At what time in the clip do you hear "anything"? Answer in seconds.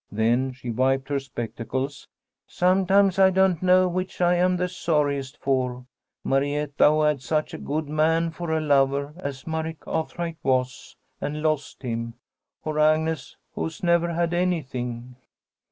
14.33-15.17